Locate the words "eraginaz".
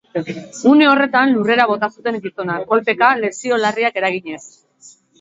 4.05-4.45